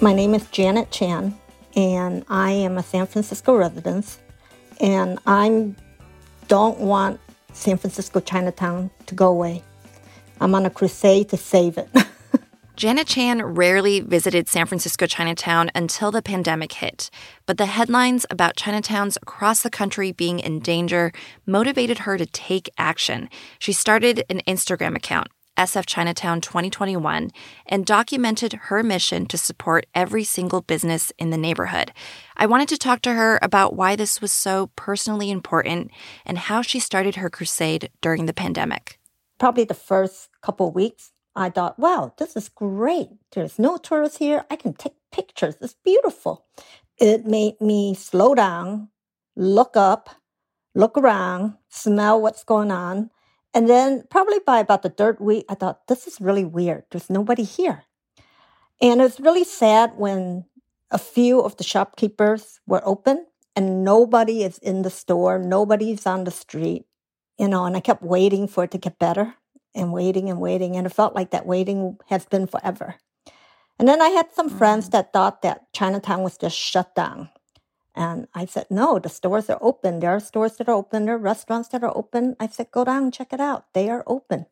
My 0.02 0.12
name 0.12 0.34
is 0.34 0.48
Janet 0.48 0.90
Chan, 0.90 1.38
and 1.76 2.26
I 2.28 2.50
am 2.50 2.80
a 2.80 2.84
San 2.84 3.06
Francisco 3.06 3.56
resident, 3.56 4.18
and 4.82 5.20
I 5.28 5.72
don't 6.48 6.80
want 6.80 7.20
San 7.54 7.78
Francisco 7.78 8.20
Chinatown 8.20 8.90
to 9.06 9.14
go 9.14 9.28
away. 9.28 9.62
I'm 10.42 10.56
on 10.56 10.66
a 10.66 10.72
crusade 10.72 11.30
to 11.30 11.38
save 11.38 11.78
it. 11.78 11.90
Janet 12.76 13.08
Chan 13.08 13.42
rarely 13.42 14.02
visited 14.02 14.50
San 14.50 14.66
Francisco 14.66 15.06
Chinatown 15.06 15.72
until 15.74 16.12
the 16.12 16.22
pandemic 16.22 16.74
hit, 16.74 17.10
but 17.46 17.58
the 17.58 17.68
headlines 17.68 18.26
about 18.30 18.58
Chinatowns 18.58 19.16
across 19.22 19.64
the 19.64 19.70
country 19.70 20.12
being 20.12 20.40
in 20.40 20.60
danger 20.60 21.14
motivated 21.46 22.00
her 22.00 22.18
to 22.18 22.26
take 22.26 22.70
action. 22.78 23.30
She 23.60 23.72
started 23.72 24.26
an 24.30 24.42
Instagram 24.46 24.94
account, 24.94 25.30
SF 25.58 25.86
Chinatown 25.86 26.42
2021, 26.42 27.32
and 27.66 27.86
documented 27.86 28.54
her 28.64 28.84
mission 28.84 29.26
to 29.28 29.38
support 29.38 29.86
every 29.96 30.26
single 30.26 30.60
business 30.62 31.14
in 31.18 31.30
the 31.30 31.38
neighborhood. 31.38 31.94
I 32.36 32.46
wanted 32.46 32.68
to 32.70 32.78
talk 32.78 33.02
to 33.04 33.14
her 33.14 33.40
about 33.42 33.78
why 33.78 33.96
this 33.96 34.20
was 34.20 34.34
so 34.34 34.70
personally 34.76 35.32
important 35.32 35.92
and 36.26 36.38
how 36.38 36.62
she 36.62 36.82
started 36.82 37.16
her 37.16 37.30
crusade 37.30 37.90
during 38.02 38.26
the 38.26 38.34
pandemic. 38.34 39.00
Probably 39.40 39.64
the 39.64 39.74
first 39.74 40.30
couple 40.42 40.72
weeks 40.72 41.14
I 41.36 41.50
thought, 41.50 41.78
wow, 41.78 42.14
this 42.18 42.36
is 42.36 42.48
great. 42.48 43.10
There's 43.34 43.60
no 43.60 43.78
tourists 43.78 44.18
here. 44.18 44.46
I 44.50 44.56
can 44.56 44.74
take 44.74 44.94
pictures. 45.12 45.56
It's 45.60 45.76
beautiful. 45.84 46.46
It 46.98 47.26
made 47.26 47.60
me 47.60 47.94
slow 47.94 48.36
down, 48.36 48.90
look 49.36 49.76
up, 49.76 50.10
look 50.74 50.98
around, 50.98 51.56
smell 51.68 52.22
what's 52.22 52.44
going 52.44 52.72
on. 52.72 53.10
And 53.54 53.70
then, 53.70 54.04
probably 54.10 54.40
by 54.46 54.60
about 54.60 54.82
the 54.82 54.90
third 54.90 55.20
week, 55.20 55.46
I 55.50 55.56
thought, 55.56 55.88
this 55.88 56.08
is 56.08 56.22
really 56.22 56.46
weird. 56.46 56.84
There's 56.92 57.10
nobody 57.10 57.44
here. 57.44 57.84
And 58.82 59.00
it 59.00 59.04
was 59.04 59.20
really 59.20 59.46
sad 59.46 59.94
when 59.98 60.46
a 60.92 60.98
few 60.98 61.42
of 61.42 61.58
the 61.58 61.64
shopkeepers 61.64 62.60
were 62.68 62.82
open 62.86 63.26
and 63.56 63.84
nobody 63.84 64.44
is 64.44 64.58
in 64.58 64.82
the 64.82 64.90
store, 64.90 65.40
nobody's 65.40 66.06
on 66.06 66.26
the 66.26 66.32
street, 66.32 66.86
you 67.38 67.48
know, 67.48 67.66
and 67.66 67.76
I 67.76 67.80
kept 67.80 68.04
waiting 68.04 68.48
for 68.48 68.66
it 68.66 68.72
to 68.72 68.78
get 68.78 69.00
better 69.00 69.36
and 69.76 69.92
waiting 69.94 70.30
and 70.30 70.40
waiting. 70.40 70.76
And 70.76 70.88
it 70.88 70.94
felt 70.94 71.16
like 71.16 71.32
that 71.32 71.46
waiting 71.46 71.98
has 72.08 72.26
been 72.26 72.48
forever. 72.48 72.96
And 73.78 73.88
then 73.88 74.02
I 74.02 74.10
had 74.10 74.34
some 74.34 74.48
mm-hmm. 74.48 74.58
friends 74.58 74.90
that 74.90 75.14
thought 75.14 75.42
that 75.42 75.72
Chinatown 75.74 76.24
was 76.24 76.38
just 76.38 76.58
shut 76.58 76.96
down. 76.96 77.30
And 77.98 78.28
I 78.34 78.46
said, 78.46 78.68
no, 78.70 79.00
the 79.00 79.08
stores 79.08 79.50
are 79.50 79.60
open. 79.62 80.00
There 80.00 80.12
are 80.12 80.20
stores 80.20 80.58
that 80.58 80.68
are 80.68 80.76
open. 80.76 81.06
There 81.06 81.16
are 81.16 81.18
restaurants 81.18 81.70
that 81.70 81.84
are 81.84 81.96
open. 81.96 82.36
I 82.40 82.48
said, 82.48 82.72
go 82.72 82.84
down 82.84 83.04
and 83.04 83.14
check 83.14 83.32
it 83.32 83.40
out. 83.40 83.74
They 83.74 83.90
are 83.90 84.04
open. 84.06 84.48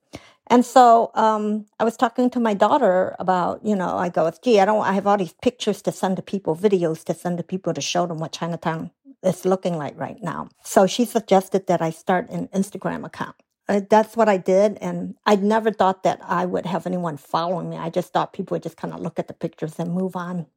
And 0.47 0.65
so 0.65 1.11
um, 1.13 1.65
I 1.79 1.83
was 1.83 1.97
talking 1.97 2.29
to 2.31 2.39
my 2.39 2.53
daughter 2.53 3.15
about, 3.19 3.65
you 3.65 3.75
know, 3.75 3.97
I 3.97 4.09
go, 4.09 4.31
gee, 4.43 4.59
I 4.59 4.65
don't, 4.65 4.85
I 4.85 4.93
have 4.93 5.07
all 5.07 5.17
these 5.17 5.35
pictures 5.41 5.81
to 5.83 5.91
send 5.91 6.15
to 6.17 6.21
people, 6.21 6.55
videos 6.55 7.03
to 7.05 7.13
send 7.13 7.37
to 7.37 7.43
people 7.43 7.73
to 7.73 7.81
show 7.81 8.05
them 8.05 8.19
what 8.19 8.31
Chinatown 8.31 8.91
is 9.23 9.45
looking 9.45 9.77
like 9.77 9.99
right 9.99 10.21
now. 10.21 10.49
So 10.63 10.87
she 10.87 11.05
suggested 11.05 11.67
that 11.67 11.81
I 11.81 11.91
start 11.91 12.29
an 12.29 12.47
Instagram 12.49 13.05
account. 13.05 13.35
Uh, 13.69 13.81
that's 13.89 14.17
what 14.17 14.27
I 14.27 14.37
did. 14.37 14.77
And 14.81 15.15
I 15.25 15.35
never 15.35 15.71
thought 15.71 16.03
that 16.03 16.19
I 16.23 16.45
would 16.45 16.65
have 16.65 16.85
anyone 16.85 17.17
following 17.17 17.69
me. 17.69 17.77
I 17.77 17.89
just 17.89 18.11
thought 18.11 18.33
people 18.33 18.55
would 18.55 18.63
just 18.63 18.77
kind 18.77 18.93
of 18.93 18.99
look 18.99 19.19
at 19.19 19.27
the 19.27 19.33
pictures 19.33 19.79
and 19.79 19.93
move 19.93 20.15
on. 20.15 20.47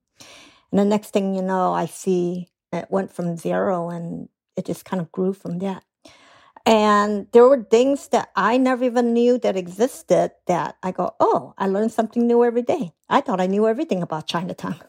And 0.71 0.81
the 0.81 0.85
next 0.85 1.11
thing 1.11 1.35
you 1.35 1.43
know, 1.43 1.73
I 1.73 1.87
see 1.87 2.49
it 2.73 2.87
went 2.91 3.13
from 3.13 3.37
zero 3.37 3.91
and 3.91 4.29
it 4.57 4.67
just 4.67 4.85
kind 4.85 5.01
of 5.01 5.13
grew 5.13 5.33
from 5.33 5.61
that. 5.61 5.85
And 6.65 7.29
there 7.31 7.45
were 7.49 7.63
things 7.63 8.09
that 8.09 8.31
I 8.35 8.57
never 8.57 8.85
even 8.85 9.13
knew 9.13 9.39
that 9.39 9.57
existed 9.57 10.33
that 10.49 10.77
I 10.83 10.91
go, 10.91 11.15
oh, 11.21 11.55
I 11.57 11.69
learned 11.69 11.93
something 11.93 12.27
new 12.27 12.45
every 12.45 12.63
day. 12.63 12.93
I 13.09 13.21
thought 13.21 13.41
I 13.41 13.47
knew 13.47 13.69
everything 13.69 14.03
about 14.03 14.27
Chinatown. 14.27 14.81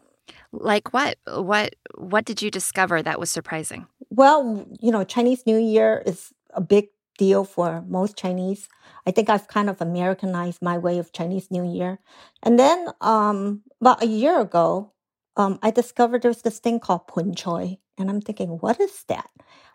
Like 0.51 0.91
what? 0.91 1.17
What 1.27 1.75
what 1.95 2.25
did 2.25 2.41
you 2.41 2.49
discover 2.49 3.03
that 3.03 3.19
was 3.19 3.29
surprising? 3.29 3.85
Well, 4.09 4.65
you 4.81 4.91
know, 4.91 5.03
Chinese 5.03 5.45
New 5.45 5.57
Year 5.57 6.01
is 6.05 6.33
a 6.53 6.61
big 6.61 6.87
deal 7.17 7.43
for 7.43 7.83
most 7.87 8.17
Chinese. 8.17 8.69
I 9.05 9.11
think 9.11 9.29
I've 9.29 9.47
kind 9.47 9.69
of 9.69 9.81
Americanized 9.81 10.61
my 10.61 10.77
way 10.77 10.99
of 10.99 11.11
Chinese 11.11 11.49
New 11.51 11.69
Year. 11.69 11.99
And 12.43 12.59
then 12.59 12.89
um, 13.01 13.61
about 13.81 14.03
a 14.03 14.07
year 14.07 14.39
ago, 14.39 14.93
um, 15.35 15.59
I 15.61 15.71
discovered 15.71 16.21
there's 16.21 16.41
this 16.41 16.59
thing 16.59 16.79
called 16.79 17.07
pun 17.07 17.35
choi. 17.35 17.77
And 17.97 18.09
I'm 18.09 18.21
thinking, 18.21 18.49
what 18.59 18.79
is 18.79 19.03
that? 19.07 19.29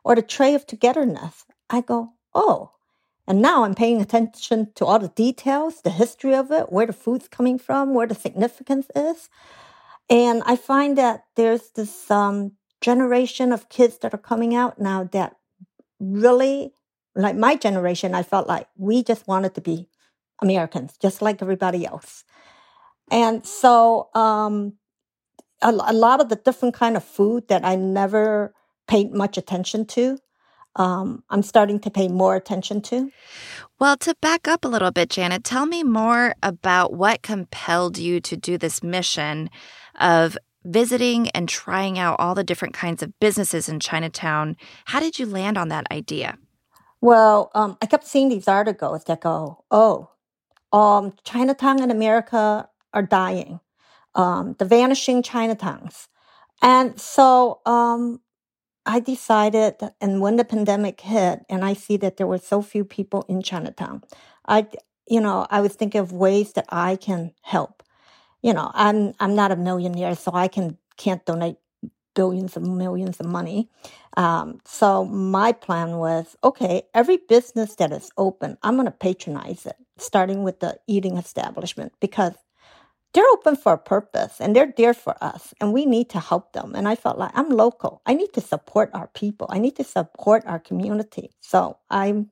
Or 0.04 0.14
the 0.14 0.22
tray 0.22 0.54
of 0.54 0.66
togetherness. 0.66 1.44
I 1.70 1.80
go, 1.80 2.12
oh. 2.34 2.72
And 3.26 3.40
now 3.40 3.64
I'm 3.64 3.74
paying 3.74 4.00
attention 4.00 4.72
to 4.74 4.84
all 4.84 4.98
the 4.98 5.08
details, 5.08 5.82
the 5.82 5.90
history 5.90 6.34
of 6.34 6.50
it, 6.50 6.72
where 6.72 6.86
the 6.86 6.92
food's 6.92 7.28
coming 7.28 7.58
from, 7.58 7.94
where 7.94 8.06
the 8.06 8.14
significance 8.14 8.88
is. 8.96 9.28
And 10.10 10.42
I 10.44 10.56
find 10.56 10.98
that 10.98 11.24
there's 11.36 11.70
this 11.70 12.10
um, 12.10 12.52
generation 12.80 13.52
of 13.52 13.68
kids 13.68 13.98
that 13.98 14.12
are 14.12 14.18
coming 14.18 14.54
out 14.54 14.80
now 14.80 15.04
that 15.12 15.36
really 16.00 16.74
like 17.14 17.36
my 17.36 17.56
generation, 17.56 18.14
I 18.14 18.22
felt 18.22 18.48
like 18.48 18.68
we 18.76 19.02
just 19.02 19.26
wanted 19.26 19.54
to 19.54 19.60
be 19.60 19.88
Americans, 20.40 20.96
just 21.00 21.22
like 21.22 21.42
everybody 21.42 21.86
else. 21.86 22.24
And 23.10 23.46
so, 23.46 24.08
um, 24.14 24.74
a, 25.60 25.70
a 25.70 25.92
lot 25.92 26.20
of 26.20 26.28
the 26.28 26.36
different 26.36 26.74
kind 26.74 26.96
of 26.96 27.04
food 27.04 27.48
that 27.48 27.64
I 27.64 27.76
never 27.76 28.54
paid 28.88 29.12
much 29.12 29.36
attention 29.38 29.86
to, 29.86 30.18
um, 30.76 31.22
I'm 31.30 31.42
starting 31.42 31.78
to 31.80 31.90
pay 31.90 32.08
more 32.08 32.34
attention 32.34 32.80
to. 32.82 33.10
Well, 33.78 33.96
to 33.98 34.16
back 34.20 34.48
up 34.48 34.64
a 34.64 34.68
little 34.68 34.90
bit, 34.90 35.10
Janet, 35.10 35.44
tell 35.44 35.66
me 35.66 35.82
more 35.82 36.34
about 36.42 36.94
what 36.94 37.22
compelled 37.22 37.98
you 37.98 38.20
to 38.20 38.36
do 38.36 38.56
this 38.56 38.82
mission 38.82 39.50
of 40.00 40.38
visiting 40.64 41.28
and 41.30 41.48
trying 41.48 41.98
out 41.98 42.16
all 42.18 42.34
the 42.34 42.44
different 42.44 42.74
kinds 42.74 43.02
of 43.02 43.18
businesses 43.20 43.68
in 43.68 43.80
Chinatown. 43.80 44.56
How 44.86 45.00
did 45.00 45.18
you 45.18 45.26
land 45.26 45.58
on 45.58 45.68
that 45.68 45.90
idea? 45.90 46.38
Well, 47.02 47.52
um, 47.54 47.78
I 47.82 47.86
kept 47.86 48.06
seeing 48.06 48.30
these 48.30 48.48
articles 48.48 49.04
that 49.06 49.22
go, 49.22 49.64
oh, 49.72 50.10
um, 50.72 51.14
Chinatown 51.24 51.82
in 51.82 51.90
America 51.90 52.68
are 52.94 53.02
dying, 53.02 53.60
um, 54.14 54.56
the 54.58 54.64
vanishing 54.66 55.22
Chinatowns. 55.22 56.08
And 56.62 57.00
so 57.00 57.60
um, 57.66 58.20
I 58.86 59.00
decided, 59.00 59.76
and 60.00 60.20
when 60.20 60.36
the 60.36 60.44
pandemic 60.44 61.00
hit, 61.02 61.40
and 61.50 61.64
I 61.64 61.74
see 61.74 61.96
that 61.98 62.18
there 62.18 62.28
were 62.28 62.38
so 62.38 62.62
few 62.62 62.84
people 62.84 63.24
in 63.28 63.42
Chinatown, 63.42 64.02
I, 64.48 64.68
you 65.08 65.20
know, 65.20 65.46
I 65.50 65.60
was 65.62 65.74
thinking 65.74 66.00
of 66.00 66.12
ways 66.12 66.54
that 66.54 66.66
I 66.70 66.96
can 66.96 67.32
help. 67.42 67.82
You 68.42 68.54
know, 68.54 68.70
I'm 68.74 69.14
I'm 69.20 69.34
not 69.36 69.52
a 69.52 69.56
millionaire, 69.56 70.16
so 70.16 70.32
I 70.34 70.48
can 70.48 70.78
can't 70.98 71.24
donate 71.26 71.56
billions 72.14 72.56
and 72.56 72.76
millions 72.76 73.20
of 73.20 73.26
money. 73.26 73.68
Um, 74.16 74.60
so 74.64 75.04
my 75.04 75.52
plan 75.52 75.96
was, 75.96 76.36
okay, 76.44 76.82
every 76.94 77.16
business 77.16 77.76
that 77.76 77.92
is 77.92 78.10
open, 78.16 78.58
I'm 78.62 78.74
going 78.74 78.86
to 78.86 78.92
patronize 78.92 79.66
it, 79.66 79.76
starting 79.96 80.42
with 80.42 80.60
the 80.60 80.78
eating 80.86 81.16
establishment 81.16 81.92
because 82.00 82.34
they're 83.14 83.28
open 83.32 83.56
for 83.56 83.74
a 83.74 83.78
purpose 83.78 84.40
and 84.40 84.56
they're 84.56 84.72
there 84.76 84.94
for 84.94 85.22
us 85.22 85.52
and 85.60 85.72
we 85.72 85.84
need 85.84 86.08
to 86.10 86.20
help 86.20 86.52
them. 86.52 86.74
And 86.74 86.88
I 86.88 86.94
felt 86.94 87.18
like 87.18 87.32
I'm 87.34 87.50
local. 87.50 88.00
I 88.06 88.14
need 88.14 88.32
to 88.34 88.40
support 88.40 88.90
our 88.94 89.08
people. 89.08 89.46
I 89.50 89.58
need 89.58 89.76
to 89.76 89.84
support 89.84 90.44
our 90.46 90.58
community. 90.58 91.30
So 91.40 91.78
I'm 91.90 92.30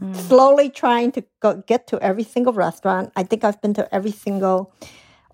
mm. 0.00 0.14
slowly 0.14 0.70
trying 0.70 1.12
to 1.12 1.24
go, 1.40 1.62
get 1.66 1.88
to 1.88 2.00
every 2.00 2.22
single 2.24 2.52
restaurant. 2.52 3.12
I 3.16 3.24
think 3.24 3.42
I've 3.42 3.60
been 3.60 3.74
to 3.74 3.92
every 3.92 4.12
single, 4.12 4.72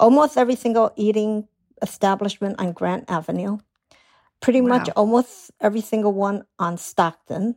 almost 0.00 0.38
every 0.38 0.57
single 0.57 0.92
eating 0.97 1.47
establishment 1.83 2.57
on 2.59 2.73
Grant 2.73 3.04
Avenue. 3.09 3.59
Pretty 4.40 4.61
wow. 4.61 4.78
much 4.78 4.88
almost 4.97 5.50
every 5.61 5.80
single 5.80 6.12
one 6.12 6.45
on 6.59 6.76
Stockton. 6.76 7.57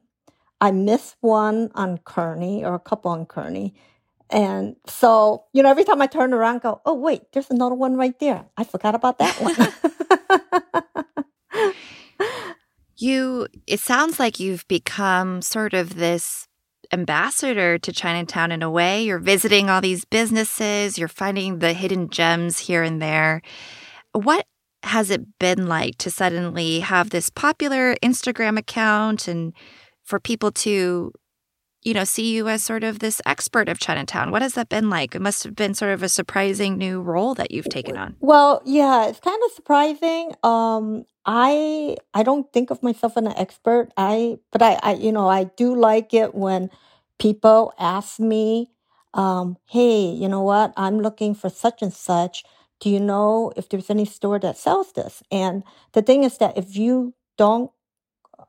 I 0.59 0.71
missed 0.71 1.15
one 1.21 1.71
on 1.75 1.97
Kearny 2.00 2.63
or 2.63 2.75
a 2.75 2.79
couple 2.79 3.11
on 3.11 3.25
Kearny. 3.25 3.73
And 4.29 4.77
so, 4.88 5.45
you 5.53 5.61
know, 5.61 5.69
every 5.69 5.83
time 5.83 6.01
I 6.01 6.07
turn 6.07 6.33
around, 6.33 6.61
go, 6.61 6.81
oh, 6.85 6.93
wait, 6.93 7.23
there's 7.33 7.50
another 7.50 7.75
one 7.75 7.97
right 7.97 8.17
there. 8.19 8.45
I 8.57 8.63
forgot 8.63 8.95
about 8.95 9.17
that 9.19 9.35
one. 9.41 9.55
you, 12.97 13.47
it 13.67 13.79
sounds 13.79 14.19
like 14.19 14.39
you've 14.39 14.67
become 14.67 15.41
sort 15.41 15.73
of 15.73 15.95
this 15.95 16.47
ambassador 16.93 17.77
to 17.79 17.91
Chinatown 17.91 18.51
in 18.51 18.63
a 18.63 18.69
way. 18.69 19.03
You're 19.03 19.19
visiting 19.19 19.69
all 19.69 19.81
these 19.81 20.05
businesses, 20.05 20.97
you're 20.97 21.07
finding 21.07 21.59
the 21.59 21.73
hidden 21.73 22.09
gems 22.09 22.59
here 22.59 22.83
and 22.83 23.01
there. 23.01 23.41
What 24.13 24.45
has 24.83 25.09
it 25.09 25.38
been 25.39 25.67
like 25.67 25.97
to 26.00 26.09
suddenly 26.09 26.79
have 26.79 27.09
this 27.09 27.29
popular 27.29 27.95
Instagram 28.03 28.57
account 28.57 29.27
and 29.27 29.53
for 30.03 30.19
people 30.19 30.51
to 30.51 31.11
you 31.83 31.93
know, 31.95 32.03
see 32.03 32.35
you 32.35 32.47
as 32.47 32.63
sort 32.63 32.83
of 32.83 33.00
this 33.00 33.21
expert 33.25 33.67
of 33.67 33.79
Chinatown. 33.79 34.31
What 34.31 34.41
has 34.41 34.53
that 34.53 34.69
been 34.69 34.89
like? 34.89 35.15
It 35.15 35.21
must 35.21 35.43
have 35.43 35.55
been 35.55 35.73
sort 35.73 35.91
of 35.91 36.03
a 36.03 36.09
surprising 36.09 36.77
new 36.77 37.01
role 37.01 37.33
that 37.35 37.51
you've 37.51 37.69
taken 37.69 37.97
on. 37.97 38.15
Well, 38.19 38.61
yeah, 38.65 39.07
it's 39.07 39.19
kind 39.19 39.41
of 39.45 39.51
surprising. 39.51 40.35
Um, 40.43 41.05
I 41.25 41.97
I 42.13 42.23
don't 42.23 42.51
think 42.53 42.69
of 42.69 42.83
myself 42.83 43.13
as 43.17 43.25
an 43.25 43.33
expert. 43.35 43.89
I 43.97 44.38
but 44.51 44.61
I, 44.61 44.79
I 44.83 44.93
you 44.93 45.11
know 45.11 45.27
I 45.27 45.45
do 45.45 45.75
like 45.75 46.13
it 46.13 46.35
when 46.35 46.69
people 47.17 47.73
ask 47.79 48.19
me, 48.19 48.71
um, 49.15 49.57
"Hey, 49.65 50.05
you 50.05 50.27
know 50.27 50.41
what? 50.43 50.73
I'm 50.77 51.00
looking 51.00 51.33
for 51.33 51.50
such 51.50 51.81
and 51.81 51.93
such. 51.93 52.43
Do 52.81 52.89
you 52.89 53.00
know 53.00 53.53
if 53.55 53.69
there's 53.69 53.89
any 53.89 54.05
store 54.05 54.39
that 54.39 54.57
sells 54.57 54.93
this?" 54.93 55.23
And 55.31 55.63
the 55.93 56.03
thing 56.03 56.25
is 56.25 56.39
that 56.39 56.57
if 56.57 56.75
you 56.75 57.15
don't 57.38 57.71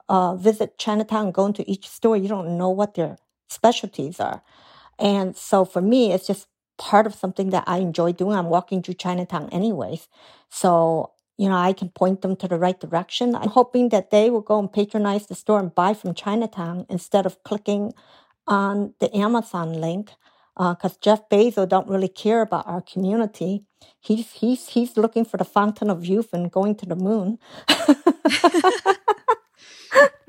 uh, 0.08 0.36
visit 0.36 0.78
Chinatown, 0.78 1.26
and 1.26 1.34
go 1.34 1.46
into 1.46 1.68
each 1.70 1.88
store, 1.88 2.16
you 2.16 2.28
don't 2.28 2.58
know 2.58 2.70
what 2.70 2.94
their 2.94 3.18
specialties 3.48 4.20
are. 4.20 4.42
And 4.98 5.36
so 5.36 5.64
for 5.64 5.82
me, 5.82 6.12
it's 6.12 6.26
just 6.26 6.48
part 6.78 7.06
of 7.06 7.14
something 7.14 7.50
that 7.50 7.64
I 7.66 7.78
enjoy 7.78 8.12
doing. 8.12 8.36
I'm 8.36 8.48
walking 8.48 8.82
through 8.82 8.94
Chinatown 8.94 9.48
anyways. 9.50 10.08
So, 10.50 11.12
you 11.38 11.48
know, 11.48 11.56
I 11.56 11.72
can 11.72 11.90
point 11.90 12.22
them 12.22 12.36
to 12.36 12.48
the 12.48 12.58
right 12.58 12.78
direction. 12.78 13.34
I'm 13.34 13.50
hoping 13.50 13.90
that 13.90 14.10
they 14.10 14.30
will 14.30 14.40
go 14.40 14.58
and 14.58 14.72
patronize 14.72 15.26
the 15.26 15.34
store 15.34 15.60
and 15.60 15.74
buy 15.74 15.94
from 15.94 16.14
Chinatown 16.14 16.86
instead 16.88 17.26
of 17.26 17.42
clicking 17.44 17.92
on 18.47 18.95
the 19.00 19.14
Amazon 19.16 19.80
link. 19.80 20.12
Because 20.56 20.95
uh, 20.95 21.00
Jeff 21.00 21.28
Bezos 21.30 21.69
don't 21.69 21.88
really 21.88 22.08
care 22.08 22.43
about 22.43 22.67
our 22.67 22.82
community. 22.82 23.65
He's 24.00 24.32
he's 24.32 24.69
he's 24.69 24.97
looking 24.97 25.25
for 25.25 25.38
the 25.38 25.45
fountain 25.45 25.88
of 25.91 26.04
youth 26.04 26.32
and 26.32 26.50
going 26.50 26.75
to 26.76 26.86
the 26.86 26.97
moon. 26.97 27.38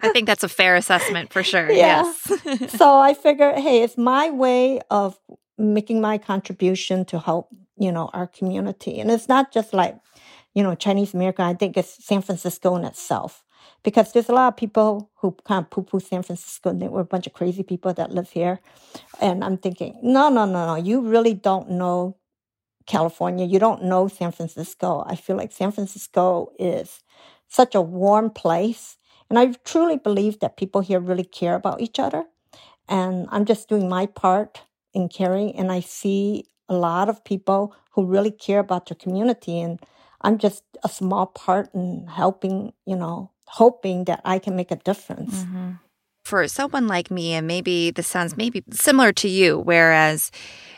I 0.03 0.09
think 0.12 0.27
that's 0.27 0.43
a 0.43 0.49
fair 0.49 0.75
assessment 0.75 1.31
for 1.31 1.43
sure. 1.43 1.71
Yeah. 1.71 2.03
Yes. 2.03 2.71
so 2.77 2.99
I 2.99 3.13
figure, 3.13 3.53
hey, 3.53 3.81
it's 3.83 3.97
my 3.97 4.29
way 4.29 4.81
of 4.91 5.17
making 5.57 6.01
my 6.01 6.17
contribution 6.17 7.05
to 7.05 7.19
help, 7.19 7.47
you 7.77 7.91
know, 7.91 8.09
our 8.13 8.27
community. 8.27 8.99
And 8.99 9.09
it's 9.09 9.29
not 9.29 9.53
just 9.53 9.73
like, 9.73 9.97
you 10.53 10.62
know, 10.62 10.75
Chinese 10.75 11.13
American, 11.13 11.45
I 11.45 11.53
think 11.53 11.77
it's 11.77 12.05
San 12.05 12.21
Francisco 12.21 12.75
in 12.75 12.83
itself. 12.83 13.43
Because 13.83 14.13
there's 14.13 14.29
a 14.29 14.33
lot 14.33 14.47
of 14.47 14.57
people 14.57 15.11
who 15.15 15.35
kind 15.45 15.63
of 15.65 15.69
poo 15.69 15.83
poo 15.83 15.99
San 15.99 16.23
Francisco 16.23 16.69
and 16.69 16.81
they 16.81 16.87
were 16.87 17.01
a 17.01 17.05
bunch 17.05 17.27
of 17.27 17.33
crazy 17.33 17.63
people 17.63 17.93
that 17.93 18.11
live 18.11 18.29
here. 18.29 18.59
And 19.21 19.43
I'm 19.43 19.57
thinking, 19.57 19.99
no, 20.01 20.29
no, 20.29 20.45
no, 20.45 20.65
no, 20.67 20.75
you 20.75 21.01
really 21.01 21.33
don't 21.33 21.71
know 21.71 22.17
California. 22.87 23.45
You 23.45 23.59
don't 23.59 23.83
know 23.83 24.07
San 24.07 24.31
Francisco. 24.31 25.03
I 25.07 25.15
feel 25.15 25.35
like 25.37 25.51
San 25.51 25.71
Francisco 25.71 26.51
is 26.59 27.01
such 27.47 27.75
a 27.75 27.81
warm 27.81 28.29
place 28.29 28.97
and 29.29 29.39
I 29.39 29.53
truly 29.65 29.97
believe 29.97 30.39
that 30.41 30.57
people 30.57 30.81
here 30.81 30.99
really 30.99 31.23
care 31.23 31.55
about 31.55 31.81
each 31.81 31.99
other. 31.99 32.25
And 32.87 33.27
I'm 33.31 33.45
just 33.45 33.69
doing 33.69 33.89
my 33.89 34.05
part 34.05 34.61
in 34.93 35.09
caring. 35.09 35.55
And 35.55 35.71
I 35.71 35.79
see 35.79 36.45
a 36.69 36.75
lot 36.75 37.09
of 37.09 37.23
people 37.23 37.75
who 37.91 38.05
really 38.05 38.31
care 38.31 38.59
about 38.59 38.87
their 38.87 38.95
community. 38.95 39.59
And 39.59 39.79
I'm 40.21 40.37
just 40.37 40.63
a 40.83 40.89
small 40.89 41.25
part 41.25 41.73
in 41.73 42.07
helping, 42.07 42.73
you 42.85 42.95
know, 42.95 43.31
hoping 43.45 44.06
that 44.06 44.21
I 44.25 44.39
can 44.39 44.56
make 44.56 44.71
a 44.71 44.75
difference. 44.75 45.43
Mm-hmm. 45.43 45.71
For 46.23 46.47
someone 46.47 46.88
like 46.88 47.12
me, 47.12 47.34
and 47.34 47.45
maybe 47.45 47.91
this 47.91 48.08
sounds 48.08 48.38
maybe 48.38 48.63
similar 48.71 49.12
to 49.13 49.27
you, 49.27 49.60
whereas 49.60 50.32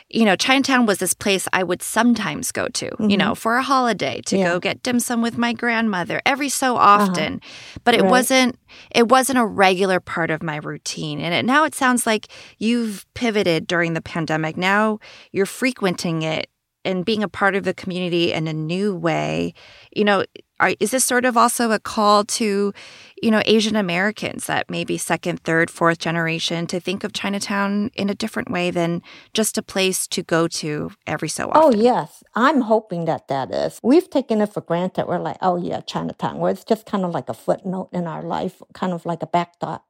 you 0.08 0.24
know, 0.24 0.36
Chinatown 0.36 0.86
was 0.86 0.98
this 0.98 1.14
place 1.14 1.48
I 1.52 1.64
would 1.64 1.82
sometimes 1.82 2.52
go 2.52 2.68
to, 2.68 2.90
mm-hmm. 2.90 3.10
you 3.10 3.16
know, 3.16 3.34
for 3.34 3.56
a 3.56 3.62
holiday 3.62 4.20
to 4.26 4.38
yeah. 4.38 4.44
go 4.44 4.60
get 4.60 4.82
dim 4.82 5.00
sum 5.00 5.20
with 5.20 5.36
my 5.36 5.52
grandmother 5.52 6.22
every 6.24 6.48
so 6.48 6.76
uh-huh. 6.76 7.02
often. 7.02 7.34
Uh-huh. 7.34 7.78
But 7.84 7.94
it 7.94 8.02
right. 8.02 8.10
wasn't 8.10 8.58
it 8.94 9.08
wasn't 9.08 9.38
a 9.38 9.46
regular 9.46 9.98
part 9.98 10.30
of 10.30 10.42
my 10.42 10.56
routine. 10.56 11.20
And 11.20 11.34
it, 11.34 11.44
now 11.44 11.64
it 11.64 11.74
sounds 11.74 12.06
like 12.06 12.28
you've 12.58 13.04
pivoted 13.14 13.66
during 13.66 13.94
the 13.94 14.00
pandemic. 14.00 14.56
Now 14.56 15.00
you're 15.32 15.46
frequenting 15.46 16.22
it 16.22 16.48
and 16.86 17.04
being 17.04 17.22
a 17.22 17.28
part 17.28 17.54
of 17.54 17.64
the 17.64 17.74
community 17.74 18.32
in 18.32 18.46
a 18.46 18.52
new 18.52 18.94
way. 18.94 19.52
You 19.94 20.04
know, 20.04 20.24
are, 20.58 20.72
is 20.80 20.90
this 20.90 21.04
sort 21.04 21.24
of 21.24 21.36
also 21.36 21.70
a 21.72 21.78
call 21.78 22.24
to, 22.24 22.72
you 23.22 23.30
know, 23.30 23.42
Asian 23.44 23.76
Americans 23.76 24.46
that 24.46 24.70
maybe 24.70 24.96
second, 24.96 25.40
third, 25.40 25.70
fourth 25.70 25.98
generation 25.98 26.66
to 26.68 26.80
think 26.80 27.04
of 27.04 27.12
Chinatown 27.12 27.90
in 27.94 28.08
a 28.08 28.14
different 28.14 28.50
way 28.50 28.70
than 28.70 29.02
just 29.34 29.58
a 29.58 29.62
place 29.62 30.06
to 30.08 30.22
go 30.22 30.48
to 30.48 30.92
every 31.06 31.28
so 31.28 31.46
oh, 31.46 31.50
often? 31.50 31.80
Oh, 31.80 31.82
yes. 31.82 32.22
I'm 32.34 32.62
hoping 32.62 33.04
that 33.04 33.28
that 33.28 33.52
is. 33.52 33.78
We've 33.82 34.08
taken 34.08 34.40
it 34.40 34.52
for 34.52 34.62
granted. 34.62 35.06
We're 35.06 35.18
like, 35.18 35.38
oh, 35.42 35.56
yeah, 35.56 35.80
Chinatown, 35.80 36.38
where 36.38 36.52
it's 36.52 36.64
just 36.64 36.86
kind 36.86 37.04
of 37.04 37.10
like 37.10 37.28
a 37.28 37.34
footnote 37.34 37.90
in 37.92 38.06
our 38.06 38.22
life, 38.22 38.62
kind 38.72 38.92
of 38.92 39.04
like 39.04 39.22
a 39.22 39.26
back 39.26 39.58
thought. 39.60 39.84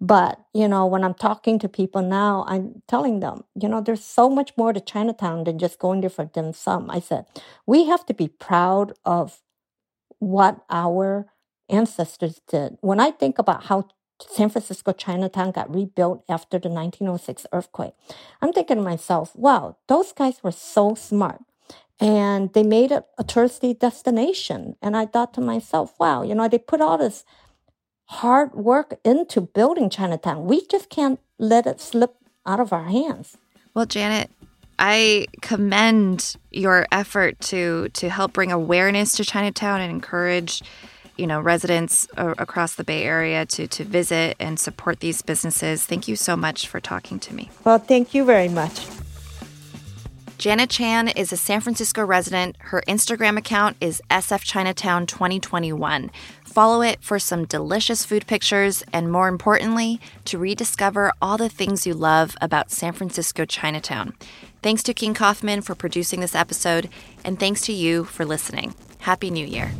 But, 0.00 0.40
you 0.52 0.68
know, 0.68 0.86
when 0.86 1.02
I'm 1.02 1.14
talking 1.14 1.58
to 1.60 1.68
people 1.68 2.02
now, 2.02 2.44
I'm 2.46 2.82
telling 2.86 3.20
them, 3.20 3.44
you 3.60 3.68
know, 3.68 3.80
there's 3.80 4.04
so 4.04 4.28
much 4.28 4.52
more 4.56 4.72
to 4.72 4.80
Chinatown 4.80 5.44
than 5.44 5.58
just 5.58 5.78
going 5.78 6.02
there 6.02 6.10
for 6.10 6.26
dim 6.26 6.52
sum. 6.52 6.90
I 6.90 7.00
said, 7.00 7.24
we 7.66 7.86
have 7.86 8.04
to 8.06 8.14
be 8.14 8.28
proud 8.28 8.92
of 9.04 9.40
what 10.18 10.64
our 10.68 11.32
ancestors 11.68 12.40
did. 12.48 12.76
When 12.80 13.00
I 13.00 13.10
think 13.10 13.38
about 13.38 13.64
how 13.64 13.88
San 14.20 14.50
Francisco 14.50 14.92
Chinatown 14.92 15.50
got 15.50 15.74
rebuilt 15.74 16.24
after 16.28 16.58
the 16.58 16.68
1906 16.68 17.46
earthquake, 17.52 17.94
I'm 18.42 18.52
thinking 18.52 18.76
to 18.76 18.82
myself, 18.82 19.34
wow, 19.34 19.78
those 19.88 20.12
guys 20.12 20.42
were 20.42 20.52
so 20.52 20.94
smart. 20.94 21.40
And 21.98 22.52
they 22.52 22.62
made 22.62 22.92
it 22.92 23.04
a 23.16 23.24
touristy 23.24 23.78
destination. 23.78 24.76
And 24.82 24.94
I 24.94 25.06
thought 25.06 25.32
to 25.34 25.40
myself, 25.40 25.94
wow, 25.98 26.22
you 26.22 26.34
know, 26.34 26.46
they 26.46 26.58
put 26.58 26.82
all 26.82 26.98
this 26.98 27.24
hard 28.06 28.54
work 28.54 28.98
into 29.04 29.40
building 29.40 29.90
Chinatown. 29.90 30.46
We 30.46 30.66
just 30.66 30.88
can't 30.88 31.20
let 31.38 31.66
it 31.66 31.80
slip 31.80 32.16
out 32.44 32.60
of 32.60 32.72
our 32.72 32.84
hands. 32.84 33.36
Well, 33.74 33.86
Janet, 33.86 34.30
I 34.78 35.26
commend 35.42 36.36
your 36.50 36.86
effort 36.92 37.40
to 37.40 37.88
to 37.90 38.08
help 38.08 38.32
bring 38.32 38.52
awareness 38.52 39.12
to 39.16 39.24
Chinatown 39.24 39.80
and 39.80 39.90
encourage, 39.90 40.62
you 41.16 41.26
know, 41.26 41.40
residents 41.40 42.06
across 42.16 42.74
the 42.74 42.84
Bay 42.84 43.02
Area 43.02 43.46
to 43.46 43.66
to 43.66 43.84
visit 43.84 44.36
and 44.38 44.58
support 44.60 45.00
these 45.00 45.22
businesses. 45.22 45.84
Thank 45.84 46.08
you 46.08 46.16
so 46.16 46.36
much 46.36 46.68
for 46.68 46.80
talking 46.80 47.18
to 47.20 47.34
me. 47.34 47.50
Well, 47.64 47.78
thank 47.78 48.14
you 48.14 48.24
very 48.24 48.48
much. 48.48 48.86
Janet 50.38 50.68
Chan 50.68 51.08
is 51.08 51.32
a 51.32 51.36
San 51.36 51.62
Francisco 51.62 52.04
resident. 52.04 52.56
Her 52.58 52.82
Instagram 52.86 53.38
account 53.38 53.78
is 53.80 54.02
SF 54.10 54.42
Chinatown 54.44 55.06
2021. 55.06 56.10
Follow 56.56 56.80
it 56.80 57.02
for 57.02 57.18
some 57.18 57.44
delicious 57.44 58.06
food 58.06 58.26
pictures 58.26 58.82
and, 58.90 59.12
more 59.12 59.28
importantly, 59.28 60.00
to 60.24 60.38
rediscover 60.38 61.12
all 61.20 61.36
the 61.36 61.50
things 61.50 61.86
you 61.86 61.92
love 61.92 62.34
about 62.40 62.70
San 62.70 62.94
Francisco 62.94 63.44
Chinatown. 63.44 64.14
Thanks 64.62 64.82
to 64.84 64.94
King 64.94 65.12
Kaufman 65.12 65.60
for 65.60 65.74
producing 65.74 66.20
this 66.20 66.34
episode, 66.34 66.88
and 67.26 67.38
thanks 67.38 67.60
to 67.66 67.74
you 67.74 68.04
for 68.04 68.24
listening. 68.24 68.74
Happy 69.00 69.30
New 69.30 69.46
Year. 69.46 69.70